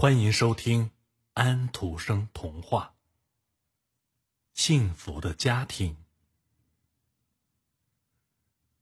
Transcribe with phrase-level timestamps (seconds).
[0.00, 0.92] 欢迎收听
[1.34, 2.94] 安徒生童话
[4.58, 5.92] 《幸福的家庭》。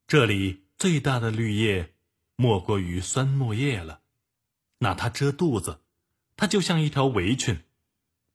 [0.07, 1.93] 这里最大的绿叶，
[2.37, 4.01] 莫过于酸木叶了。
[4.79, 5.81] 拿它遮肚子，
[6.37, 7.65] 它就像一条围裙；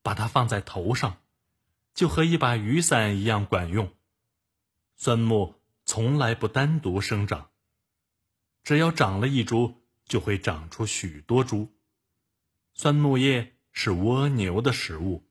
[0.01, 1.21] 把它放在头上，
[1.93, 3.95] 就和一把雨伞一样管用。
[4.97, 5.55] 酸木
[5.85, 7.49] 从来不单独生长，
[8.61, 11.73] 只要长了一株，就会长出许多株。
[12.75, 15.29] 酸木叶是蜗牛的食物，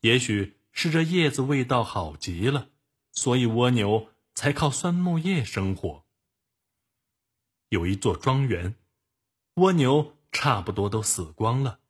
[0.00, 2.70] 也许是这叶子味道好极了，
[3.12, 6.06] 所以蜗牛才靠酸木叶生活。
[7.68, 8.76] 有一座庄园，
[9.54, 11.80] 蜗牛差不多都死光了，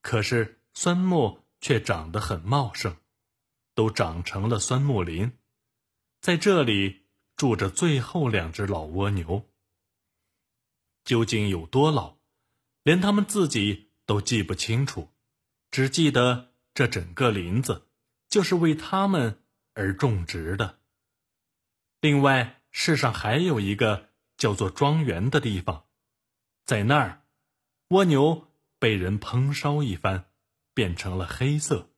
[0.00, 2.96] 可是酸木却长得很茂盛，
[3.74, 5.36] 都长成了酸木林。
[6.20, 9.50] 在这里住着最后两只老蜗牛，
[11.04, 12.18] 究竟有多老，
[12.84, 13.89] 连他们自己。
[14.10, 15.08] 都记不清楚，
[15.70, 17.86] 只记得这整个林子
[18.28, 20.80] 就是为他们而种植的。
[22.00, 25.84] 另外，世上还有一个叫做庄园的地方，
[26.64, 27.22] 在那儿，
[27.90, 28.48] 蜗牛
[28.80, 30.24] 被人烹烧一番，
[30.74, 31.90] 变成了黑色，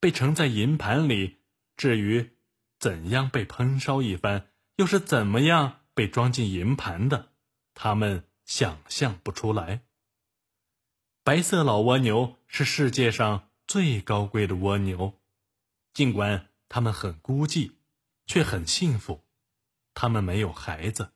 [0.00, 1.42] 被盛在银盘里。
[1.76, 2.38] 至于
[2.78, 7.32] 怎样被烹烧一番，又是怎么样被装进银盘的，
[7.74, 9.82] 他们想象不出来。
[11.28, 15.12] 白色老蜗牛是世界上最高贵的蜗牛，
[15.92, 17.72] 尽管它们很孤寂，
[18.24, 19.22] 却很幸福。
[19.92, 21.12] 它们没有孩子，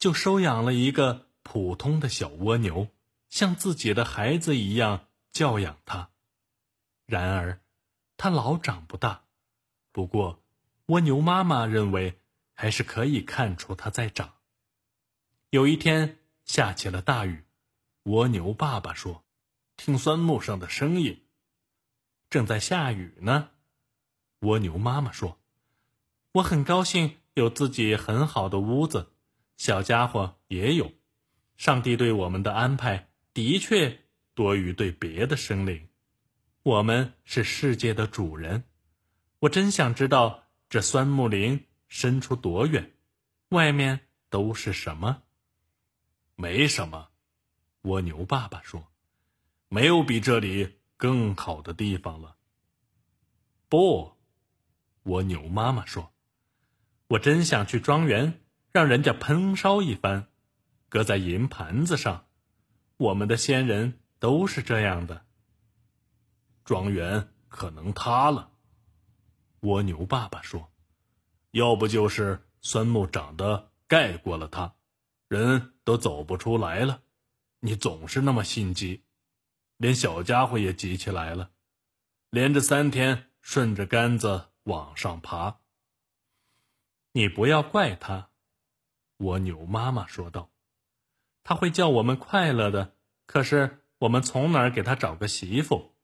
[0.00, 2.88] 就收养了一个普通的小蜗牛，
[3.28, 6.10] 像自己的孩子一样教养它。
[7.06, 7.60] 然而，
[8.16, 9.26] 它老长不大。
[9.92, 10.42] 不过，
[10.86, 12.18] 蜗牛妈妈认为
[12.52, 14.34] 还是可以看出它在长。
[15.50, 17.44] 有一天下起了大雨，
[18.02, 19.22] 蜗牛爸爸说。
[19.76, 21.22] 听酸木上的声音，
[22.30, 23.50] 正在下雨呢。
[24.40, 25.38] 蜗牛妈妈说
[26.32, 29.12] ：“我很高兴有自己很好的屋子，
[29.56, 30.92] 小家伙也有。
[31.56, 35.88] 上帝对我们的安排的确多于对别的生灵。
[36.62, 38.64] 我们是世界的主人。
[39.38, 42.92] 我真想知道这酸木林伸出多远，
[43.50, 44.00] 外面
[44.30, 45.22] 都是什么？
[46.34, 47.10] 没什么。”
[47.82, 48.90] 蜗牛爸爸说。
[49.68, 52.36] 没有比这里更好的地方了。
[53.68, 54.12] 不，
[55.02, 56.12] 蜗牛妈妈说
[57.08, 58.40] ：“我真想去庄园，
[58.70, 60.28] 让人家烹烧一番，
[60.88, 62.26] 搁在银盘子上。
[62.96, 65.26] 我们的先人都是这样的。”
[66.64, 68.52] 庄园可能塌了，
[69.60, 70.70] 蜗牛爸爸说
[71.50, 74.74] ：“要不就是酸木长得盖过了它，
[75.26, 77.02] 人都走不出来了。
[77.58, 79.02] 你总是那么心急。”
[79.76, 81.50] 连小家伙也急起来了，
[82.30, 85.60] 连着三天顺着杆子往上爬。
[87.12, 88.30] 你不要怪他，
[89.18, 90.50] 蜗牛妈妈说道
[91.44, 92.96] ：“他会叫我们快乐的。
[93.26, 95.96] 可是我们从哪儿给他找个媳妇？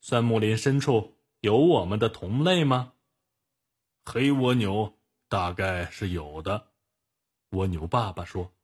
[0.00, 2.94] 酸木林深处有我们的同类吗？”
[4.04, 6.68] 黑蜗牛大概是有的，
[7.50, 8.54] 蜗牛爸爸说：“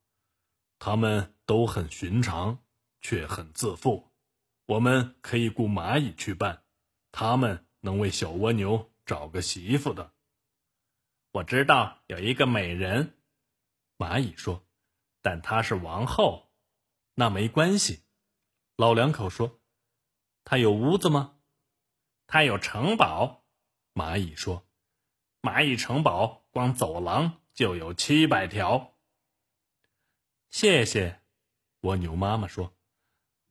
[0.78, 2.64] 他们都很寻常，
[3.02, 4.10] 却很自负。”
[4.66, 6.64] 我们可以雇蚂蚁去办，
[7.12, 10.14] 他们能为小蜗牛找个媳妇的。
[11.32, 13.18] 我知道有一个美人，
[13.98, 14.66] 蚂蚁说，
[15.20, 16.50] 但她是王后，
[17.14, 18.04] 那没关系。
[18.76, 19.60] 老两口说，
[20.44, 21.36] 她有屋子吗？
[22.26, 23.44] 她有城堡，
[23.92, 24.66] 蚂蚁说，
[25.42, 28.96] 蚂蚁城堡光走廊就有七百条。
[30.48, 31.20] 谢谢，
[31.80, 32.74] 蜗牛妈妈说。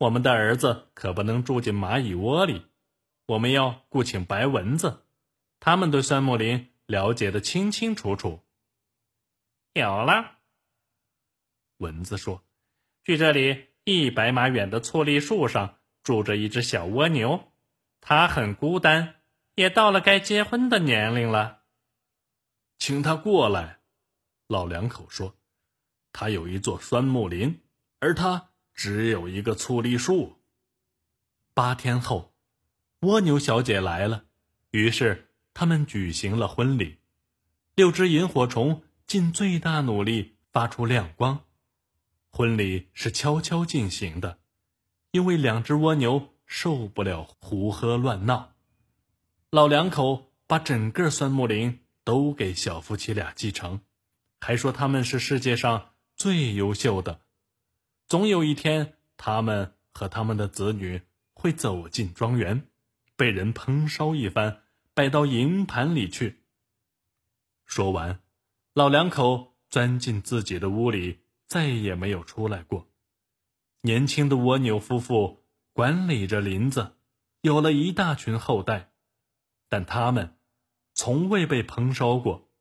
[0.04, 2.66] 我们的儿子可不能住进蚂蚁窝里，
[3.26, 5.06] 我们要雇请白蚊子，
[5.62, 8.42] 他们对酸木林了解的清清楚楚。
[9.72, 10.40] 有了，
[11.78, 12.44] 蚊子说
[13.06, 17.54] ：“距这里一百码远的醋栗树上住着一只小蜗牛，
[18.02, 19.22] 它很孤单，
[19.56, 21.62] 也到了该结婚的年龄了。
[22.78, 23.80] 请他过来。”
[24.48, 25.38] 老两口说
[26.12, 27.62] ：“他有一座酸木林，
[28.00, 30.38] 而他。”只有一个醋栗树。
[31.54, 32.34] 八天后，
[33.02, 34.26] 蜗牛小姐来了，
[34.72, 36.98] 于是他们举行了婚礼。
[37.76, 41.42] 六只萤火虫尽最大努力发出亮光。
[42.30, 44.40] 婚礼是悄悄进行的，
[45.12, 48.54] 因为两只蜗牛受不了胡喝乱闹。
[49.52, 53.82] 老两口把整个酸木林都给小夫妻俩继承，
[54.40, 57.22] 还说他们是世界上最优秀的。
[58.14, 61.02] 总有一天，他们和他们的子女
[61.34, 62.68] 会走进庄园，
[63.16, 64.62] 被人烹烧一番，
[64.94, 66.44] 摆到银盘里去。
[67.66, 68.22] 说完，
[68.76, 72.88] 老两口钻进自己的屋里，再也没有出来过。
[73.82, 76.98] 年轻的蜗牛夫妇管理着林子，
[77.42, 78.92] 有了一大群后代，
[79.70, 80.38] 但他们
[80.94, 82.52] 从未被烹烧过，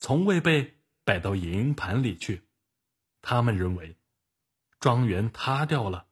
[0.00, 2.42] 从未被摆到银盘里去。
[3.22, 3.96] 他们认为，
[4.80, 6.08] 庄园塌掉了，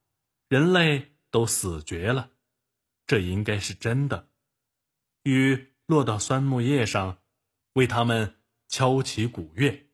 [0.48, 2.30] 人类都死绝了，
[3.06, 4.28] 这应该是真的。
[5.22, 7.18] 雨落到酸木叶上，
[7.74, 9.86] 为他们敲起鼓乐；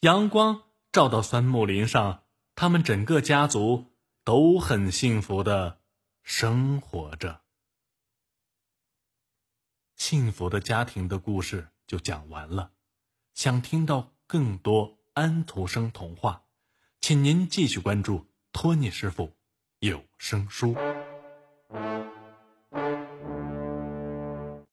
[0.00, 0.62] 阳光
[0.92, 2.24] 照到酸木林上，
[2.54, 5.80] 他们整个家族都很幸福的
[6.22, 7.42] 生活着。
[9.96, 12.72] 幸福的家庭的故事就讲完了。
[13.32, 16.43] 想听到更多安徒生童话。
[17.06, 19.30] 请您继续关注托尼师傅
[19.80, 20.74] 有声书。